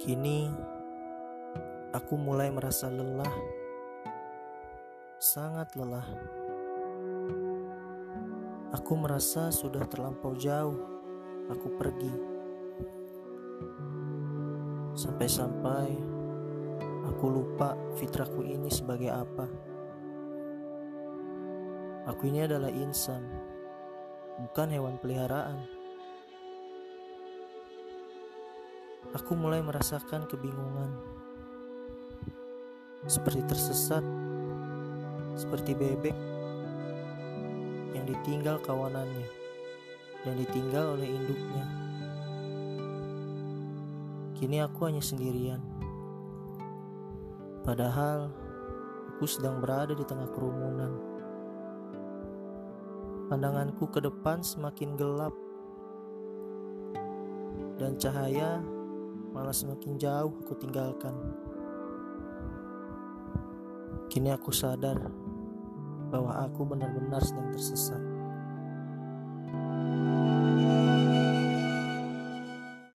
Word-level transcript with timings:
Kini 0.00 0.48
aku 1.92 2.16
mulai 2.16 2.48
merasa 2.48 2.88
lelah, 2.88 3.36
sangat 5.20 5.76
lelah. 5.76 6.08
Aku 8.72 8.96
merasa 8.96 9.52
sudah 9.52 9.84
terlampau 9.84 10.32
jauh. 10.40 10.80
Aku 11.52 11.68
pergi 11.76 12.08
sampai-sampai 14.96 15.92
aku 17.04 17.26
lupa 17.28 17.76
fitrahku 18.00 18.40
ini 18.40 18.72
sebagai 18.72 19.12
apa. 19.12 19.44
Aku 22.08 22.24
ini 22.24 22.48
adalah 22.48 22.72
insan, 22.72 23.20
bukan 24.48 24.72
hewan 24.72 24.96
peliharaan. 24.96 25.79
Aku 29.10 29.34
mulai 29.34 29.58
merasakan 29.58 30.28
kebingungan, 30.30 30.94
seperti 33.10 33.42
tersesat, 33.48 34.06
seperti 35.34 35.74
bebek 35.74 36.14
yang 37.96 38.06
ditinggal 38.06 38.62
kawanannya 38.62 39.26
dan 40.22 40.34
ditinggal 40.38 40.94
oleh 40.94 41.08
induknya. 41.10 41.64
Kini 44.38 44.62
aku 44.62 44.86
hanya 44.86 45.02
sendirian, 45.02 45.58
padahal 47.66 48.30
aku 49.10 49.26
sedang 49.26 49.58
berada 49.58 49.92
di 49.92 50.06
tengah 50.06 50.30
kerumunan. 50.32 50.92
Pandanganku 53.26 53.90
ke 53.90 54.00
depan 54.02 54.42
semakin 54.42 54.94
gelap, 54.94 55.34
dan 57.78 57.94
cahaya 58.00 58.58
malah 59.30 59.54
semakin 59.54 59.94
jauh 59.96 60.34
aku 60.42 60.54
tinggalkan. 60.58 61.14
Kini 64.10 64.34
aku 64.34 64.50
sadar 64.50 64.98
bahwa 66.10 66.34
aku 66.42 66.66
benar-benar 66.66 67.22
sedang 67.22 67.54
tersesat. 67.54 68.09